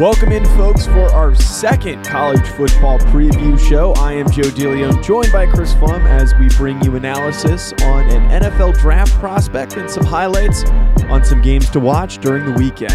Welcome 0.00 0.32
in, 0.32 0.44
folks, 0.56 0.86
for 0.86 1.08
our 1.12 1.36
second 1.36 2.04
college 2.04 2.44
football 2.48 2.98
preview 2.98 3.56
show. 3.56 3.92
I 3.92 4.14
am 4.14 4.28
Joe 4.28 4.42
DeLeon, 4.42 5.04
joined 5.04 5.30
by 5.30 5.46
Chris 5.46 5.72
Pflum 5.74 6.04
as 6.04 6.34
we 6.34 6.48
bring 6.56 6.82
you 6.82 6.96
analysis 6.96 7.72
on 7.84 8.10
an 8.10 8.42
NFL 8.42 8.76
draft 8.80 9.12
prospect 9.20 9.76
and 9.76 9.88
some 9.88 10.04
highlights 10.04 10.64
on 11.04 11.24
some 11.24 11.40
games 11.40 11.70
to 11.70 11.78
watch 11.78 12.18
during 12.18 12.44
the 12.44 12.50
weekend. 12.54 12.92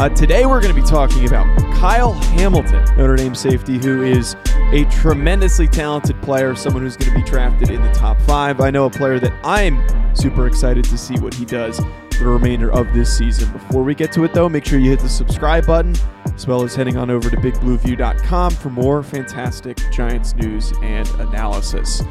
Uh, 0.00 0.08
today, 0.08 0.46
we're 0.46 0.62
going 0.62 0.74
to 0.74 0.80
be 0.80 0.88
talking 0.88 1.26
about 1.26 1.44
Kyle 1.74 2.14
Hamilton, 2.14 2.82
Notre 2.96 3.16
Dame 3.16 3.34
safety, 3.34 3.76
who 3.76 4.02
is 4.02 4.34
a 4.72 4.86
tremendously 4.86 5.68
talented 5.68 6.22
player, 6.22 6.56
someone 6.56 6.82
who's 6.82 6.96
going 6.96 7.12
to 7.12 7.22
be 7.22 7.30
drafted 7.30 7.68
in 7.68 7.82
the 7.82 7.92
top 7.92 8.18
five. 8.22 8.62
I 8.62 8.70
know 8.70 8.86
a 8.86 8.90
player 8.90 9.20
that 9.20 9.34
I'm 9.44 9.84
super 10.16 10.46
excited 10.46 10.84
to 10.86 10.96
see 10.96 11.18
what 11.18 11.34
he 11.34 11.44
does 11.44 11.82
the 12.20 12.28
remainder 12.28 12.70
of 12.72 12.92
this 12.94 13.16
season. 13.16 13.50
Before 13.52 13.82
we 13.82 13.94
get 13.94 14.12
to 14.12 14.24
it, 14.24 14.32
though, 14.32 14.48
make 14.48 14.64
sure 14.64 14.78
you 14.78 14.90
hit 14.90 15.00
the 15.00 15.08
subscribe 15.08 15.66
button, 15.66 15.96
as 16.34 16.46
well 16.46 16.62
as 16.62 16.74
heading 16.74 16.96
on 16.96 17.10
over 17.10 17.28
to 17.28 17.36
bigblueview.com 17.36 18.52
for 18.52 18.70
more 18.70 19.02
fantastic 19.02 19.78
Giants 19.90 20.34
news 20.36 20.72
and 20.82 21.08
analysis. 21.20 22.02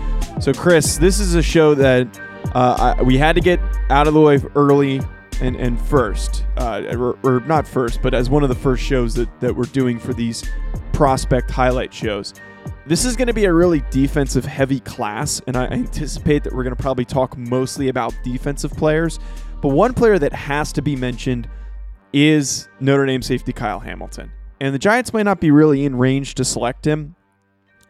So, 0.42 0.52
Chris, 0.52 0.98
this 0.98 1.20
is 1.20 1.36
a 1.36 1.42
show 1.42 1.76
that 1.76 2.20
uh, 2.54 2.96
I, 2.98 3.04
we 3.04 3.18
had 3.18 3.36
to 3.36 3.42
get 3.42 3.60
out 3.90 4.08
of 4.08 4.14
the 4.14 4.22
way 4.22 4.40
early 4.56 5.00
and, 5.42 5.56
and 5.56 5.80
first, 5.80 6.46
uh, 6.58 6.84
or, 6.92 7.18
or 7.24 7.40
not 7.42 7.68
first, 7.68 8.02
but 8.02 8.14
as 8.14 8.30
one 8.30 8.44
of 8.44 8.50
the 8.50 8.56
first 8.56 8.84
shows 8.84 9.14
that, 9.16 9.30
that 9.40 9.56
we're 9.56 9.64
doing 9.66 10.00
for 10.00 10.14
these 10.14 10.44
prospect 10.92 11.50
highlight 11.50 11.94
shows. 11.94 12.34
This 12.90 13.06
is 13.06 13.16
going 13.16 13.28
to 13.28 13.36
be 13.36 13.46
a 13.46 13.54
really 13.54 13.84
defensive 13.92 14.46
heavy 14.46 14.80
class, 14.80 15.40
and 15.46 15.56
I 15.56 15.66
anticipate 15.68 16.44
that 16.44 16.54
we're 16.54 16.64
going 16.64 16.76
to 16.76 16.82
probably 16.82 17.06
talk 17.06 17.38
mostly 17.38 17.90
about 17.90 18.16
defensive 18.24 18.72
players. 18.72 19.20
But 19.62 19.70
one 19.70 19.94
player 19.94 20.18
that 20.18 20.34
has 20.34 20.74
to 20.74 20.82
be 20.82 20.96
mentioned 20.96 21.48
is 22.14 22.68
Notre 22.80 23.06
Dame 23.06 23.22
safety 23.22 23.54
Kyle 23.54 23.80
Hamilton. 23.80 24.32
And 24.60 24.74
the 24.74 24.80
Giants 24.80 25.14
might 25.14 25.22
not 25.22 25.40
be 25.40 25.52
really 25.52 25.86
in 25.86 25.98
range 25.98 26.34
to 26.34 26.44
select 26.44 26.88
him. 26.88 27.16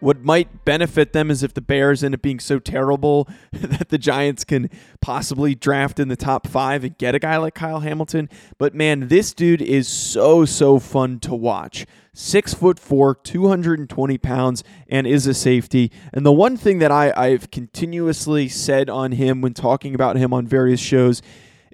What 0.02 0.22
might 0.26 0.66
benefit 0.66 1.14
them 1.14 1.32
is 1.32 1.44
if 1.44 1.54
the 1.54 1.62
Bears 1.62 2.04
end 2.04 2.14
up 2.14 2.22
being 2.22 2.42
so 2.42 2.60
terrible 2.60 3.30
that 3.54 3.88
the 3.88 3.98
Giants 3.98 4.44
can 4.44 4.70
possibly 5.00 5.56
draft 5.56 6.02
in 6.02 6.10
the 6.10 6.18
top 6.18 6.46
five 6.46 6.84
and 6.84 6.98
get 6.98 7.16
a 7.16 7.20
guy 7.20 7.38
like 7.38 7.56
Kyle 7.56 7.80
Hamilton. 7.80 8.30
But 8.58 8.76
man, 8.76 9.08
this 9.08 9.34
dude 9.34 9.62
is 9.62 9.88
so, 9.88 10.44
so 10.44 10.78
fun 10.78 11.20
to 11.22 11.34
watch. 11.34 11.86
Six 12.22 12.54
foot 12.54 12.78
four, 12.78 13.16
220 13.16 14.18
pounds, 14.18 14.62
and 14.90 15.08
is 15.08 15.26
a 15.26 15.34
safety. 15.34 15.90
And 16.12 16.26
the 16.26 16.34
one 16.34 16.58
thing 16.58 16.80
that 16.80 16.92
I, 16.92 17.14
I've 17.16 17.50
continuously 17.50 18.50
said 18.50 18.90
on 18.90 19.14
him 19.14 19.40
when 19.40 19.54
talking 19.54 19.96
about 19.96 20.18
him 20.18 20.34
on 20.34 20.46
various 20.46 20.82
shows 20.82 21.22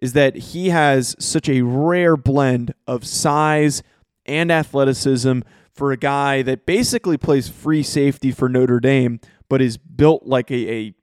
is 0.03 0.13
that 0.13 0.35
he 0.35 0.69
has 0.69 1.15
such 1.17 1.49
a 1.49 1.63
rare 1.63 2.15
blend 2.15 2.75
of 2.85 3.07
size 3.07 3.81
and 4.27 4.51
athleticism 4.51 5.39
for 5.73 5.91
a 5.91 5.97
guy 5.97 6.43
that 6.43 6.67
basically 6.67 7.17
plays 7.17 7.49
free 7.49 7.81
safety 7.81 8.31
for 8.31 8.47
Notre 8.47 8.79
Dame, 8.79 9.19
but 9.49 9.63
is 9.63 9.77
built 9.77 10.27
like 10.27 10.51
a, 10.51 10.71
a 10.71 10.95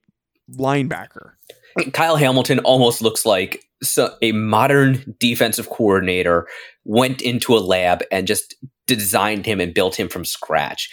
linebacker. 0.53 1.33
Kyle 1.93 2.15
Hamilton 2.15 2.61
almost 2.61 3.03
looks 3.03 3.27
like 3.27 3.65
a 4.23 4.33
modern 4.33 5.17
defensive 5.19 5.69
coordinator 5.71 6.47
went 6.85 7.23
into 7.23 7.57
a 7.57 7.61
lab 7.61 8.03
and 8.11 8.27
just 8.27 8.55
designed 8.87 9.47
him 9.47 9.61
and 9.61 9.75
built 9.75 9.99
him 9.99 10.09
from 10.09 10.25
scratch. 10.25 10.91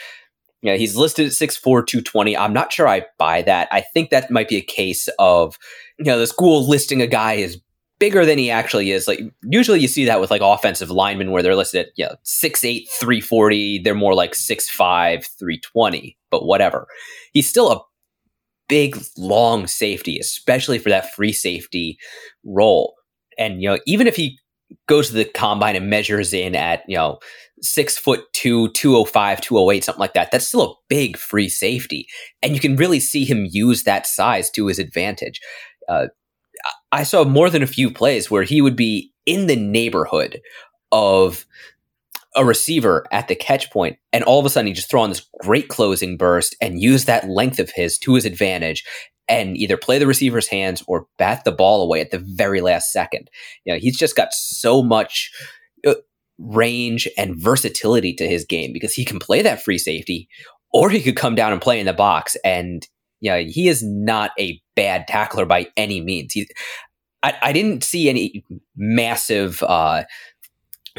Yeah, 0.61 0.75
he's 0.75 0.95
listed 0.95 1.25
at 1.25 1.31
6'4, 1.31 1.61
220. 1.85 2.35
I'm 2.35 2.53
not 2.53 2.73
sure 2.73 2.88
I 2.88 3.03
buy 3.17 3.41
that. 3.44 3.69
I 3.72 3.81
think 3.81 4.09
that 4.09 4.29
might 4.29 4.49
be 4.49 4.57
a 4.57 4.61
case 4.61 5.07
of, 5.17 5.57
you 5.97 6.05
know, 6.05 6.19
the 6.19 6.28
school 6.28 6.67
listing 6.67 7.01
a 7.01 7.07
guy 7.07 7.38
as 7.38 7.57
bigger 7.97 8.25
than 8.25 8.38
he 8.38 8.49
actually 8.49 8.91
is. 8.91 9.07
Like 9.07 9.19
usually 9.44 9.79
you 9.79 9.88
see 9.88 10.05
that 10.05 10.19
with 10.19 10.31
like 10.31 10.41
offensive 10.41 10.89
linemen 10.89 11.31
where 11.31 11.44
they're 11.44 11.55
listed 11.55 11.88
at, 11.88 11.91
you 11.95 12.05
know, 12.05 12.16
6'8, 12.25 12.89
340. 12.89 13.79
They're 13.79 13.95
more 13.95 14.13
like 14.13 14.33
6'5, 14.33 15.25
320, 15.38 16.17
but 16.29 16.45
whatever. 16.45 16.88
He's 17.31 17.47
still 17.47 17.72
a 17.72 17.81
big, 18.69 18.97
long 19.18 19.68
safety, 19.68 20.18
especially 20.19 20.80
for 20.80 20.90
that 20.90 21.13
free 21.13 21.34
safety 21.34 21.97
role. 22.46 22.96
And, 23.38 23.62
you 23.62 23.69
know, 23.69 23.80
even 23.85 24.07
if 24.07 24.16
he 24.16 24.40
goes 24.88 25.07
to 25.09 25.16
the 25.16 25.25
combine 25.25 25.75
and 25.75 25.90
measures 25.90 26.31
in 26.34 26.56
at, 26.56 26.84
you 26.88 26.96
know, 26.96 27.19
six 27.62 27.97
foot 27.97 28.22
two, 28.34 28.69
205, 28.69 29.41
208, 29.41 29.84
something 29.84 30.00
like 30.00 30.13
that, 30.13 30.31
that's 30.31 30.47
still 30.47 30.63
a 30.63 30.75
big 30.88 31.18
free 31.18 31.50
safety. 31.50 32.08
And 32.41 32.53
you 32.53 32.62
can 32.62 32.75
really 32.75 33.00
see 33.00 33.25
him 33.25 33.47
use 33.50 33.84
that 33.84 34.08
size 34.08 34.50
to 34.52 34.68
his 34.68 34.79
advantage. 34.79 35.41
Uh, 35.90 36.08
I 36.91 37.03
saw 37.03 37.24
more 37.24 37.50
than 37.50 37.63
a 37.63 37.68
few 37.68 37.91
plays 37.91 38.29
where 38.29 38.44
he 38.44 38.62
would 38.62 38.75
be 38.75 39.12
in 39.25 39.47
the 39.47 39.56
neighborhood 39.56 40.40
of 40.91 41.46
a 42.35 42.45
receiver 42.45 43.06
at 43.12 43.28
the 43.28 43.35
catch 43.35 43.72
point, 43.72 43.97
and 44.13 44.23
all 44.23 44.40
of 44.40 44.45
a 44.45 44.50
sudden 44.50 44.67
he 44.67 44.73
just 44.73 44.90
throw 44.90 45.01
on 45.01 45.09
this 45.09 45.25
great 45.41 45.67
closing 45.67 46.17
burst 46.17 46.56
and 46.62 46.81
use 46.81 47.06
that 47.06 47.29
length 47.29 47.59
of 47.59 47.72
his 47.75 47.97
to 48.00 48.13
his 48.13 48.25
advantage 48.25 48.84
and 49.28 49.56
either 49.57 49.78
play 49.78 50.00
the 50.00 50.07
receiver's 50.07 50.47
hands 50.47 50.84
or 50.88 51.06
bat 51.17 51.44
the 51.45 51.51
ball 51.51 51.84
away 51.84 52.01
at 52.01 52.12
the 52.12 52.23
very 52.35 52.62
last 52.62 52.91
second. 52.91 53.29
You 53.63 53.73
know, 53.73 53.79
he's 53.79 53.97
just 53.97 54.16
got 54.16 54.34
so 54.34 54.81
much 54.81 55.31
uh, 55.85 55.95
range 56.40 57.07
and 57.17 57.35
versatility 57.35 58.13
to 58.16 58.28
his 58.28 58.44
game 58.46 58.73
because 58.73 58.94
he 58.94 59.06
can 59.06 59.19
play 59.19 59.41
that 59.41 59.61
free 59.61 59.78
safety 59.78 60.28
or 60.73 60.90
he 60.90 61.01
could 61.01 61.16
come 61.16 61.35
down 61.35 61.51
and 61.51 61.61
play 61.61 61.79
in 61.79 61.85
the 61.85 61.94
box 61.94 62.35
and 62.44 62.88
yeah, 63.22 63.40
he 63.40 63.67
is 63.67 63.84
not 63.84 64.31
a 64.40 64.61
bad 64.75 65.07
tackler 65.07 65.46
by 65.46 65.67
any 65.75 66.01
means. 66.01 66.34
He, 66.34 66.47
I, 67.22 67.34
I 67.41 67.53
didn't 67.53 67.84
see 67.84 68.09
any 68.09 68.46
massive 68.78 69.61
uh, 69.63 70.03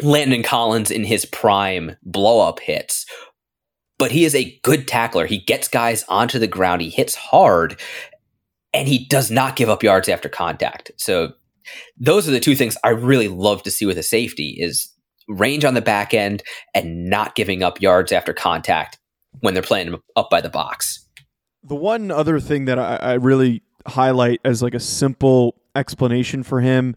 Landon 0.02 0.42
Collins 0.42 0.90
in 0.90 1.04
his 1.04 1.24
prime 1.26 1.96
blow 2.02 2.46
up 2.46 2.60
hits, 2.60 3.06
but 3.98 4.10
he 4.10 4.24
is 4.24 4.34
a 4.34 4.58
good 4.62 4.88
tackler. 4.88 5.26
He 5.26 5.38
gets 5.38 5.68
guys 5.68 6.04
onto 6.08 6.38
the 6.38 6.46
ground, 6.46 6.82
he 6.82 6.90
hits 6.90 7.14
hard, 7.14 7.78
and 8.72 8.88
he 8.88 9.06
does 9.06 9.30
not 9.30 9.56
give 9.56 9.68
up 9.68 9.82
yards 9.82 10.08
after 10.08 10.28
contact. 10.28 10.90
So 10.96 11.32
those 11.98 12.28
are 12.28 12.32
the 12.32 12.40
two 12.40 12.56
things 12.56 12.76
I 12.84 12.90
really 12.90 13.28
love 13.28 13.62
to 13.64 13.70
see 13.70 13.86
with 13.86 13.98
a 13.98 14.02
safety 14.02 14.56
is 14.58 14.92
range 15.28 15.64
on 15.64 15.74
the 15.74 15.80
back 15.80 16.12
end 16.14 16.42
and 16.74 17.08
not 17.08 17.34
giving 17.34 17.62
up 17.62 17.80
yards 17.80 18.12
after 18.12 18.32
contact 18.32 18.98
when 19.40 19.54
they're 19.54 19.62
playing 19.62 19.94
up 20.16 20.30
by 20.30 20.40
the 20.40 20.48
box. 20.48 21.06
The 21.62 21.76
one 21.76 22.10
other 22.10 22.40
thing 22.40 22.64
that 22.64 22.78
I, 22.78 22.96
I 22.96 23.12
really 23.14 23.62
highlight 23.86 24.40
as 24.44 24.62
like 24.62 24.74
a 24.74 24.80
simple 24.80 25.56
explanation 25.76 26.42
for 26.42 26.60
him 26.60 26.96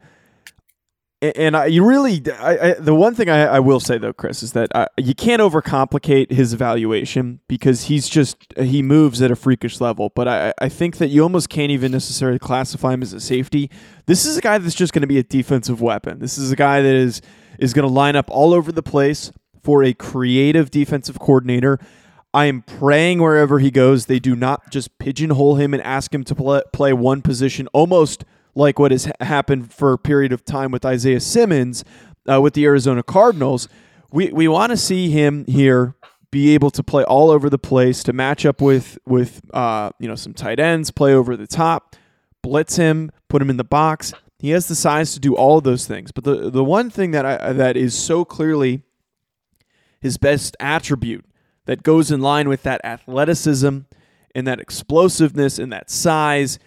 and 1.24 1.56
I, 1.56 1.68
you 1.68 1.86
really, 1.86 2.22
I, 2.40 2.58
I, 2.58 2.74
the 2.74 2.94
one 2.94 3.16
thing 3.16 3.30
I, 3.30 3.60
will 3.60 3.80
say 3.80 3.98
though, 3.98 4.12
Chris, 4.12 4.44
is 4.44 4.52
that 4.52 4.76
uh, 4.76 4.88
you 4.98 5.16
can't 5.16 5.42
overcomplicate 5.42 6.32
his 6.32 6.54
evaluation 6.54 7.40
because 7.48 7.84
he's 7.84 8.10
just 8.10 8.38
he 8.58 8.82
moves 8.82 9.22
at 9.22 9.32
a 9.32 9.36
freakish 9.36 9.80
level. 9.80 10.12
But 10.14 10.28
I, 10.28 10.54
I 10.60 10.68
think 10.68 10.98
that 10.98 11.08
you 11.08 11.24
almost 11.24 11.50
can't 11.50 11.72
even 11.72 11.94
necessarily 11.94 12.40
classify 12.40 12.94
him 12.94 13.02
as 13.02 13.14
a 13.14 13.22
safety. 13.22 13.70
This 14.06 14.26
is 14.26 14.36
a 14.36 14.42
guy 14.42 14.58
that's 14.58 14.76
just 14.76 14.92
going 14.92 15.02
to 15.02 15.08
be 15.08 15.18
a 15.18 15.24
defensive 15.24 15.80
weapon. 15.80 16.20
This 16.20 16.38
is 16.38 16.52
a 16.52 16.58
guy 16.58 16.82
that 16.82 16.94
is 16.94 17.22
is 17.58 17.74
going 17.74 17.88
to 17.88 17.94
line 17.94 18.18
up 18.18 18.30
all 18.30 18.54
over 18.54 18.72
the 18.72 18.84
place 18.84 19.32
for 19.62 19.82
a 19.82 19.94
creative 19.94 20.72
defensive 20.72 21.20
coordinator. 21.20 21.80
I 22.34 22.46
am 22.46 22.64
praying 22.64 23.22
wherever 23.22 23.60
he 23.60 23.72
goes, 23.72 24.08
they 24.08 24.20
do 24.20 24.36
not 24.36 24.72
just 24.72 24.98
pigeonhole 24.98 25.56
him 25.56 25.74
and 25.74 25.84
ask 25.84 26.14
him 26.14 26.24
to 26.26 26.36
play, 26.36 26.64
play 26.74 26.92
one 26.92 27.22
position 27.22 27.68
almost 27.74 28.26
like 28.56 28.80
what 28.80 28.92
has 28.92 29.12
happened 29.20 29.74
for 29.74 29.94
a 29.94 29.98
period 29.98 30.32
of 30.32 30.46
time 30.46 30.72
with 30.72 30.86
Isaiah 30.86 31.20
Simmons 31.20 31.84
uh, 32.32 32.42
with 32.42 32.54
the 32.54 32.66
Arizona 32.66 33.04
Cardinals. 33.04 33.68
We 34.12 34.32
we 34.32 34.48
want 34.48 34.72
to 34.72 34.78
see 34.78 35.10
him 35.10 35.46
here 35.46 35.96
be 36.32 36.56
able 36.56 36.72
to 36.72 36.82
play 36.82 37.04
all 37.04 37.30
over 37.30 37.48
the 37.48 37.60
place 37.60 38.02
to 38.04 38.14
match 38.14 38.46
up 38.46 38.62
with 38.62 38.98
with 39.06 39.42
uh, 39.54 39.92
you 40.00 40.08
know 40.08 40.16
some 40.16 40.34
tight 40.34 40.60
ends, 40.60 40.92
play 40.92 41.14
over 41.14 41.36
the 41.38 41.48
top, 41.48 41.96
blitz 42.42 42.76
him, 42.76 43.12
put 43.28 43.42
him 43.42 43.50
in 43.50 43.58
the 43.58 43.64
box. 43.64 44.14
He 44.40 44.50
has 44.50 44.68
the 44.68 44.76
size 44.76 45.14
to 45.14 45.20
do 45.20 45.36
all 45.36 45.60
of 45.60 45.64
those 45.64 45.88
things. 45.88 46.12
But 46.12 46.24
the 46.24 46.50
the 46.50 46.64
one 46.64 46.90
thing 46.90 47.12
that 47.12 47.26
I, 47.26 47.54
that 47.54 47.78
is 47.78 47.98
so 47.98 48.26
clearly 48.26 48.84
his 50.02 50.18
best 50.18 50.58
attribute 50.60 51.26
that 51.66 51.82
goes 51.82 52.12
in 52.12 52.20
line 52.20 52.50
with 52.50 52.64
that 52.64 52.84
athleticism 52.84 53.80
and 54.36 54.48
that 54.48 54.60
explosiveness 54.60 55.60
and 55.60 55.72
that 55.72 55.90
size 55.90 56.60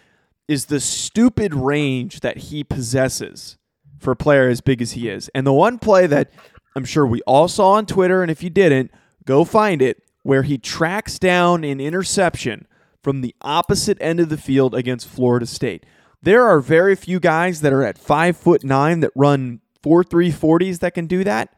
is 0.49 0.67
the 0.67 0.81
stupid 0.81 1.55
range 1.55 2.21
that 2.21 2.37
he 2.37 2.63
possesses 2.63 3.57
for 3.99 4.13
a 4.13 4.17
player 4.17 4.49
as 4.49 4.61
big 4.61 4.81
as 4.81 4.93
he 4.93 5.09
is. 5.09 5.29
And 5.35 5.47
the 5.47 5.53
one 5.53 5.79
play 5.79 6.07
that 6.07 6.31
I'm 6.75 6.85
sure 6.85 7.07
we 7.07 7.23
all 7.23 7.49
saw 7.49 7.73
on 7.73 7.87
Twitter, 7.87 8.23
and 8.23 8.31
if 8.31 8.43
you 8.43 8.51
didn't, 8.51 8.91
go 9.25 9.45
find 9.45 9.81
it, 9.81 10.03
where 10.23 10.43
he 10.43 10.59
tracks 10.59 11.19
down 11.19 11.65
an 11.65 11.81
interception 11.81 12.67
from 13.03 13.21
the 13.21 13.35
opposite 13.41 13.99
end 14.01 14.21
of 14.21 14.29
the 14.29 14.37
field 14.37 14.75
against 14.75 15.09
Florida 15.09 15.47
State. 15.47 15.87
There 16.23 16.45
are 16.45 16.61
very 16.61 16.97
few 16.97 17.21
guys 17.21 17.61
that 17.61 17.73
are 17.73 17.85
at 17.85 17.99
five 17.99 18.37
foot 18.37 18.65
nine 18.65 19.01
that 19.01 19.13
run 19.15 19.61
four 19.83 20.03
three 20.03 20.31
forties 20.31 20.81
that 20.81 20.95
can 20.95 21.07
do 21.07 21.23
that. 21.25 21.55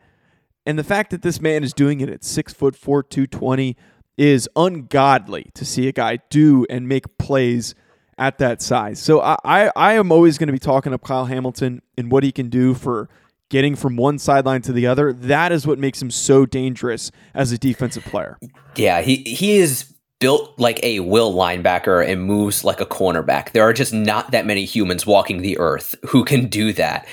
And 0.67 0.79
the 0.79 0.85
fact 0.85 1.11
that 1.11 1.23
this 1.23 1.41
man 1.41 1.65
is 1.65 1.73
doing 1.73 2.01
it 2.01 2.11
at 2.11 2.23
six 2.23 2.53
foot 2.53 2.77
four, 2.77 3.03
220 3.03 3.77
is 4.19 4.49
ungodly 4.55 5.51
to 5.55 5.65
see 5.65 5.89
a 5.89 5.93
guy 5.93 6.19
do 6.29 6.67
and 6.69 6.87
make 6.87 7.17
plays 7.17 7.75
at 8.19 8.39
that 8.39 8.61
size. 8.61 9.01
So 9.01 9.21
I, 9.21 9.37
I, 9.45 9.73
I 9.77 9.93
am 9.95 10.13
always 10.13 10.39
going 10.39 10.49
to 10.49 10.53
be 10.53 10.59
talking 10.59 10.93
up 10.93 11.03
Kyle 11.03 11.27
Hamilton 11.27 11.83
and 11.97 12.11
what 12.11 12.25
he 12.25 12.33
can 12.33 12.49
do 12.49 12.75
for 12.75 13.09
getting 13.49 13.77
from 13.77 13.97
one 13.97 14.19
sideline 14.19 14.63
to 14.63 14.73
the 14.73 14.87
other. 14.87 15.13
That 15.13 15.53
is 15.53 15.67
what 15.67 15.79
makes 15.79 16.03
him 16.03 16.11
so 16.11 16.45
dangerous 16.45 17.11
as 17.35 17.53
a 17.53 17.59
defensive 17.59 18.05
player. 18.05 18.39
Yeah, 18.77 19.01
he 19.01 19.17
he 19.23 19.59
is 19.59 19.95
built 20.21 20.59
like 20.59 20.81
a 20.83 21.01
will 21.01 21.33
linebacker 21.33 22.07
and 22.07 22.23
moves 22.23 22.65
like 22.65 22.81
a 22.81 22.87
cornerback. 22.87 23.53
There 23.53 23.63
are 23.63 23.73
just 23.73 23.95
not 23.95 24.33
that 24.33 24.47
many 24.47 24.65
humans 24.65 25.07
walking 25.07 25.43
the 25.43 25.59
earth 25.59 25.95
who 26.09 26.25
can 26.25 26.49
do 26.49 26.73
that. 26.73 27.07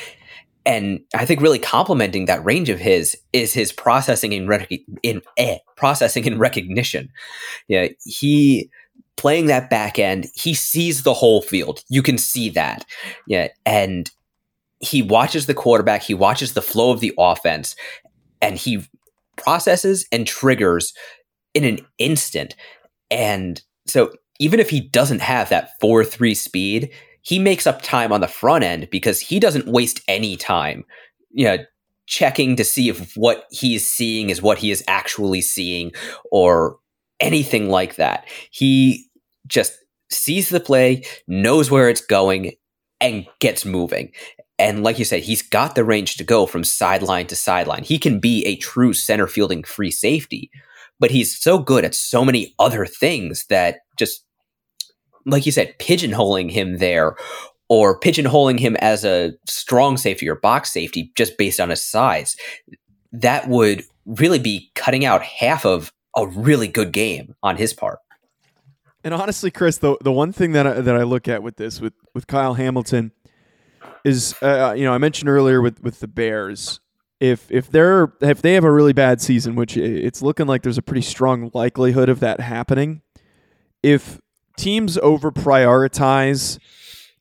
And 0.66 1.02
I 1.13 1.25
think 1.25 1.42
really 1.42 1.60
complementing 1.60 2.25
that 2.25 2.44
range 2.44 2.69
of 2.69 2.80
his 2.80 3.16
is 3.34 3.54
his 3.54 3.72
processing 3.72 4.34
in 4.34 4.48
rec- 4.48 4.72
in 5.04 5.22
eh, 5.38 5.60
processing 5.78 6.25
and 6.25 6.40
recognition. 6.40 7.10
Yeah, 7.68 7.90
he 8.04 8.72
playing 9.17 9.47
that 9.47 9.69
back 9.69 9.97
end, 9.97 10.27
he 10.35 10.53
sees 10.53 11.03
the 11.03 11.13
whole 11.13 11.41
field. 11.41 11.83
You 11.89 12.03
can 12.03 12.17
see 12.17 12.50
that. 12.50 12.85
Yeah. 13.27 13.50
And 13.65 14.09
he 14.79 15.01
watches 15.01 15.45
the 15.45 15.53
quarterback, 15.53 16.03
he 16.03 16.13
watches 16.13 16.53
the 16.53 16.62
flow 16.62 16.91
of 16.91 17.00
the 17.00 17.13
offense, 17.17 17.75
and 18.41 18.57
he 18.57 18.85
processes 19.38 20.06
and 20.12 20.27
triggers 20.27 20.94
in 21.53 21.63
an 21.63 21.79
instant. 21.97 22.56
And 23.09 23.62
so 23.88 24.12
even 24.39 24.59
if 24.59 24.69
he 24.69 24.81
doesn't 24.81 25.21
have 25.21 25.50
that 25.50 25.71
4 25.79 26.03
3 26.03 26.35
speed, 26.35 26.91
he 27.21 27.39
makes 27.39 27.65
up 27.65 27.81
time 27.81 28.11
on 28.11 28.21
the 28.21 28.27
front 28.27 28.63
end 28.63 28.89
because 28.91 29.19
he 29.19 29.39
doesn't 29.39 29.68
waste 29.68 30.01
any 30.07 30.35
time. 30.35 30.83
You 31.31 31.45
know, 31.45 31.57
checking 32.07 32.56
to 32.56 32.63
see 32.63 32.89
if 32.89 33.15
what 33.15 33.45
he's 33.50 33.88
seeing 33.89 34.29
is 34.29 34.41
what 34.41 34.57
he 34.59 34.71
is 34.71 34.83
actually 34.88 35.41
seeing 35.41 35.91
or 36.31 36.77
anything 37.25 37.69
like 37.69 37.95
that. 37.95 38.27
He 38.51 39.07
just 39.48 39.74
sees 40.12 40.50
the 40.50 40.60
play, 40.60 41.04
knows 41.27 41.72
where 41.72 41.89
it's 41.89 42.06
going, 42.06 42.54
and 43.01 43.25
gets 43.39 43.66
moving. 43.66 44.12
And 44.57 44.83
like 44.83 45.00
you 45.00 45.06
said, 45.06 45.24
he's 45.24 45.42
got 45.42 45.75
the 45.75 45.83
range 45.83 46.16
to 46.16 46.24
go 46.24 46.45
from 46.45 46.63
sideline 46.63 47.27
to 47.27 47.36
sideline. 47.36 47.83
He 47.83 48.00
can 48.00 48.19
be 48.19 48.45
a 48.45 48.56
true 48.56 48.94
center 48.94 49.27
fielding 49.27 49.63
free 49.63 49.92
safety, 49.92 50.50
but 51.00 51.12
he's 51.12 51.38
so 51.38 51.60
good 51.60 51.83
at 51.83 51.94
so 51.94 52.24
many 52.24 52.54
other 52.57 52.86
things 52.86 53.45
that 53.48 53.80
just, 53.98 54.24
like 55.25 55.45
you 55.45 55.51
said, 55.51 55.78
pigeonholing 55.80 56.51
him 56.51 56.78
there 56.78 57.18
or 57.68 58.00
pigeonholing 58.00 58.60
him 58.60 58.75
as 58.78 59.04
a 59.04 59.33
strong 59.48 59.98
safety 59.98 60.30
or 60.30 60.36
box 60.36 60.71
safety 60.71 61.12
just 61.18 61.38
based 61.38 61.60
on 61.60 61.69
his 61.69 61.83
size, 61.83 62.38
that 63.12 63.50
would 63.50 63.83
really 64.06 64.39
be 64.39 64.71
cutting 64.75 65.04
out 65.04 65.21
half 65.21 65.66
of 65.66 65.92
a 66.15 66.27
really 66.27 66.67
good 66.67 66.91
game 66.91 67.35
on 67.44 67.57
his 67.57 67.73
part. 67.73 68.00
And 69.03 69.13
honestly, 69.13 69.51
Chris, 69.51 69.77
the 69.77 69.97
the 70.01 70.12
one 70.12 70.31
thing 70.31 70.53
that 70.53 70.65
I, 70.65 70.73
that 70.81 70.95
I 70.95 71.03
look 71.03 71.27
at 71.27 71.44
with 71.44 71.57
this 71.57 71.79
with 71.79 71.94
with 72.13 72.27
Kyle 72.27 72.56
Hamilton 72.56 73.12
is 74.03 74.35
uh, 74.41 74.69
uh, 74.69 74.73
you 74.73 74.83
know 74.83 74.94
I 74.94 74.97
mentioned 74.97 75.29
earlier 75.29 75.62
with 75.62 75.81
with 75.83 76.00
the 76.00 76.07
Bears 76.07 76.79
if 77.19 77.50
if 77.51 77.69
they're 77.69 78.13
if 78.21 78.41
they 78.41 78.53
have 78.53 78.63
a 78.63 78.71
really 78.71 78.94
bad 78.94 79.21
season, 79.21 79.56
which 79.56 79.77
it's 79.77 80.21
looking 80.21 80.47
like 80.47 80.63
there's 80.63 80.77
a 80.77 80.83
pretty 80.83 81.01
strong 81.01 81.51
likelihood 81.53 82.09
of 82.09 82.19
that 82.19 82.39
happening, 82.39 83.01
if 83.83 84.19
teams 84.57 84.97
over 85.00 85.31
prioritize 85.31 86.59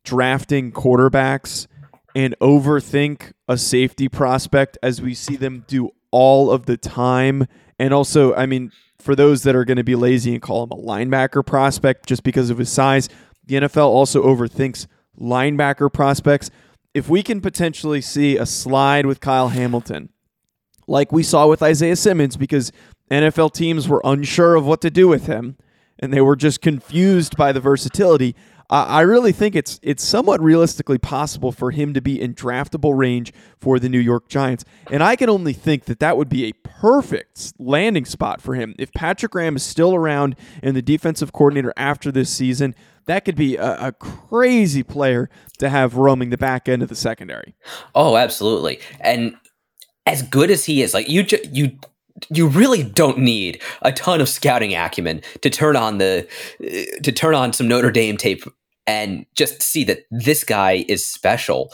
drafting 0.05 0.73
quarterbacks 0.73 1.67
and 2.15 2.35
overthink 2.41 3.33
a 3.49 3.57
safety 3.57 4.09
prospect 4.09 4.79
as 4.83 5.01
we 5.01 5.15
see 5.15 5.37
them 5.37 5.65
do 5.67 5.91
all 6.11 6.51
of 6.51 6.67
the 6.67 6.77
time 6.77 7.47
and 7.79 7.93
also 7.93 8.35
I 8.35 8.47
mean 8.47 8.73
for 8.99 9.15
those 9.15 9.43
that 9.43 9.55
are 9.55 9.65
going 9.65 9.77
to 9.77 9.85
be 9.85 9.95
lazy 9.95 10.33
and 10.33 10.43
call 10.43 10.65
him 10.65 10.71
a 10.71 10.77
linebacker 10.77 11.45
prospect 11.45 12.07
just 12.07 12.23
because 12.23 12.49
of 12.49 12.59
his 12.59 12.71
size, 12.71 13.09
the 13.45 13.57
NFL 13.57 13.87
also 13.87 14.23
overthinks 14.23 14.87
linebacker 15.21 15.93
prospects. 15.93 16.51
If 16.95 17.09
we 17.09 17.23
can 17.23 17.41
potentially 17.41 18.01
see 18.01 18.37
a 18.37 18.47
slide 18.47 19.05
with 19.05 19.21
Kyle 19.21 19.49
Hamilton, 19.49 20.11
like 20.87 21.13
we 21.13 21.23
saw 21.23 21.47
with 21.49 21.63
Isaiah 21.63 21.97
Simmons, 21.97 22.37
because 22.37 22.73
NFL 23.11 23.53
teams 23.53 23.89
were 23.89 24.01
unsure 24.05 24.55
of 24.55 24.65
what 24.65 24.81
to 24.83 24.91
do 24.91 25.09
with 25.09 25.27
him 25.27 25.57
and 25.99 26.13
they 26.13 26.21
were 26.21 26.37
just 26.37 26.61
confused 26.61 27.37
by 27.37 27.53
the 27.53 27.61
versatility. 27.61 28.35
I 28.71 29.03
really 29.03 29.33
think 29.33 29.55
it's 29.55 29.79
it's 29.83 30.03
somewhat 30.03 30.43
realistically 30.43 30.99
possible 30.99 31.53
for 31.53 31.71
him 31.71 31.93
to 31.95 32.01
be 32.01 32.21
in 32.21 32.35
draftable 32.35 32.97
range 32.97 33.33
for 33.59 33.79
the 33.79 33.89
New 33.89 33.99
York 33.99 34.29
Giants, 34.29 34.65
and 34.91 35.03
I 35.03 35.17
can 35.17 35.29
only 35.29 35.53
think 35.53 35.85
that 35.85 36.01
that 36.01 36.17
would 36.17 36.29
be 36.29 36.47
a 36.47 36.53
perfect 36.53 37.55
landing 37.59 38.05
spot 38.05 38.41
for 38.41 38.55
him 38.55 38.75
if 38.79 38.93
Patrick 38.93 39.33
Graham 39.33 39.57
is 39.57 39.63
still 39.63 39.95
around 39.95 40.37
and 40.63 40.75
the 40.75 40.83
defensive 40.83 41.33
coordinator 41.33 41.73
after 41.77 42.11
this 42.11 42.31
season. 42.31 42.75
That 43.07 43.27
could 43.27 43.37
be 43.37 43.57
a, 43.57 43.89
a 43.89 43.93
crazy 43.93 44.83
player 44.83 45.29
to 45.59 45.69
have 45.69 45.97
roaming 45.97 46.31
the 46.31 46.39
back 46.39 46.71
end 46.71 46.83
of 46.83 46.89
the 46.89 46.97
secondary. 46.97 47.55
Oh, 47.95 48.17
absolutely, 48.17 48.81
and 48.99 49.37
as 50.07 50.23
good 50.23 50.51
as 50.51 50.65
he 50.65 50.81
is, 50.81 50.95
like 50.95 51.09
you, 51.09 51.27
you 51.53 51.79
you 52.31 52.49
really 52.49 52.83
don't 52.83 53.19
need 53.19 53.61
a 53.83 53.93
ton 53.93 54.21
of 54.21 54.29
scouting 54.29 54.75
acumen 54.75 55.23
to 55.43 55.51
turn 55.51 55.77
on 55.77 55.99
the 55.99 56.27
to 57.03 57.13
turn 57.13 57.35
on 57.35 57.53
some 57.53 57.69
Notre 57.69 57.91
Dame 57.91 58.17
tape 58.17 58.45
and 58.87 59.27
just 59.35 59.63
see 59.63 59.85
that 59.85 60.01
this 60.11 60.45
guy 60.45 60.85
is 60.89 61.07
special. 61.07 61.73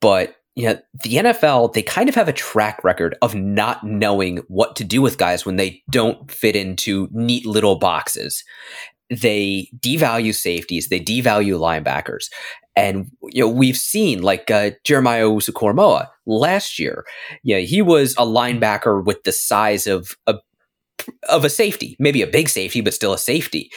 But 0.00 0.36
you 0.54 0.68
know, 0.68 0.78
the 1.04 1.16
NFL, 1.16 1.74
they 1.74 1.82
kind 1.82 2.08
of 2.08 2.14
have 2.14 2.28
a 2.28 2.32
track 2.32 2.82
record 2.82 3.14
of 3.20 3.34
not 3.34 3.84
knowing 3.84 4.38
what 4.48 4.74
to 4.76 4.84
do 4.84 5.02
with 5.02 5.18
guys 5.18 5.44
when 5.44 5.56
they 5.56 5.82
don't 5.90 6.30
fit 6.30 6.56
into 6.56 7.08
neat 7.12 7.44
little 7.44 7.78
boxes. 7.78 8.42
They 9.10 9.68
devalue 9.78 10.34
safeties, 10.34 10.88
they 10.88 10.98
devalue 10.98 11.58
linebackers. 11.58 12.30
And 12.74 13.10
you 13.22 13.42
know 13.42 13.48
we've 13.48 13.76
seen 13.76 14.22
like 14.22 14.50
uh, 14.50 14.70
Jeremiah 14.84 15.24
Owusu-Koramoah 15.24 16.08
last 16.26 16.78
year. 16.78 17.04
Yeah, 17.42 17.58
he 17.58 17.82
was 17.82 18.12
a 18.14 18.26
linebacker 18.26 19.04
with 19.04 19.22
the 19.24 19.32
size 19.32 19.86
of 19.86 20.16
a 20.26 20.36
of 21.28 21.44
a 21.44 21.50
safety, 21.50 21.96
maybe 21.98 22.22
a 22.22 22.26
big 22.26 22.48
safety, 22.48 22.80
but 22.80 22.94
still 22.94 23.12
a 23.12 23.18
safety. 23.18 23.70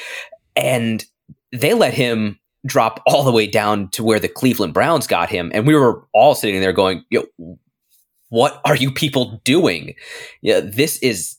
And 0.55 1.05
they 1.51 1.73
let 1.73 1.93
him 1.93 2.39
drop 2.65 3.01
all 3.05 3.23
the 3.23 3.31
way 3.31 3.47
down 3.47 3.89
to 3.91 4.03
where 4.03 4.19
the 4.19 4.27
Cleveland 4.27 4.73
Browns 4.73 5.07
got 5.07 5.29
him, 5.29 5.51
and 5.53 5.65
we 5.65 5.75
were 5.75 6.05
all 6.13 6.35
sitting 6.35 6.59
there 6.61 6.73
going, 6.73 7.03
"Yo, 7.09 7.25
what 8.29 8.59
are 8.65 8.75
you 8.75 8.91
people 8.91 9.41
doing? 9.43 9.95
Yeah, 10.41 10.59
this 10.59 10.97
is." 10.99 11.35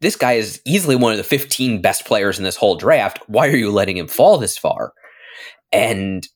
This 0.00 0.16
guy 0.16 0.32
is 0.32 0.60
easily 0.66 0.96
one 0.96 1.12
of 1.12 1.18
the 1.18 1.22
15 1.22 1.80
best 1.80 2.04
players 2.04 2.36
in 2.36 2.42
this 2.42 2.56
whole 2.56 2.74
draft. 2.74 3.20
Why 3.28 3.46
are 3.46 3.56
you 3.56 3.70
letting 3.70 3.96
him 3.96 4.08
fall 4.08 4.36
this 4.36 4.58
far? 4.58 4.94
And 5.70 6.26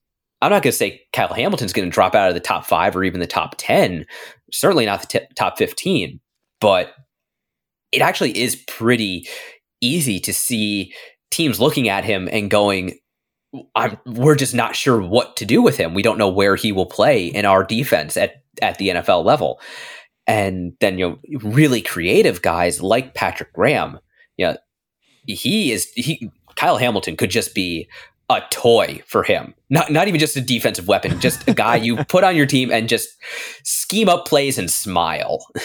I'm 0.43 0.51
not 0.51 0.63
going 0.63 0.73
to 0.73 0.77
say 0.77 1.03
Kyle 1.13 1.33
Hamilton's 1.33 1.73
going 1.73 1.89
to 1.89 1.95
drop 1.95 2.15
out 2.15 2.29
of 2.29 2.35
the 2.35 2.41
top 2.41 2.67
five 2.67 2.95
or 2.95 3.05
even 3.05 3.21
the 3.21 3.27
top 3.27 3.55
10, 3.59 4.05
certainly 4.53 4.87
not 4.87 5.01
the 5.01 5.21
t- 5.21 5.27
top 5.35 5.57
15, 5.57 6.21
but 6.61 6.93
it 7.93 8.03
actually 8.03 8.37
is 8.37 8.57
pretty 8.69 9.27
easy 9.81 10.21
to 10.21 10.35
see 10.35 10.93
teams 11.31 11.61
looking 11.61 11.89
at 11.89 12.05
him 12.05 12.29
and 12.31 12.51
going, 12.51 12.99
I'm, 13.75 13.99
we're 14.05 14.35
just 14.35 14.55
not 14.55 14.77
sure 14.77 15.01
what 15.01 15.37
to 15.37 15.47
do 15.47 15.63
with 15.63 15.77
him. 15.77 15.95
We 15.95 16.03
don't 16.03 16.19
know 16.19 16.29
where 16.29 16.57
he 16.57 16.73
will 16.73 16.87
play 16.87 17.27
in 17.27 17.45
our 17.45 17.65
defense 17.65 18.17
at, 18.17 18.43
at 18.61 18.79
the 18.79 18.89
NFL 18.89 19.25
level. 19.25 19.61
And 20.27 20.75
then, 20.81 20.99
you 20.99 21.09
know, 21.09 21.41
really 21.43 21.81
creative 21.81 22.43
guys 22.43 22.83
like 22.83 23.15
Patrick 23.15 23.53
Graham, 23.53 23.99
you 24.37 24.47
know, 24.47 24.57
he 25.27 25.73
is, 25.73 25.91
he, 25.95 26.31
Kyle 26.57 26.77
Hamilton 26.77 27.17
could 27.17 27.31
just 27.31 27.55
be 27.55 27.89
a 28.29 28.43
toy 28.51 29.03
for 29.07 29.23
him. 29.23 29.55
Not 29.71 29.91
not 29.91 30.09
even 30.09 30.21
just 30.21 30.37
a 30.37 30.41
defensive 30.41 30.89
weapon, 30.89 31.21
just 31.21 31.47
a 31.49 31.55
guy 31.55 31.77
you 31.77 31.97
put 32.05 32.25
on 32.25 32.37
your 32.37 32.47
team 32.47 32.71
and 32.71 32.89
just 32.89 33.09
scheme 33.65 34.09
up 34.09 34.27
plays 34.27 34.59
and 34.59 34.71
smile. 34.71 35.47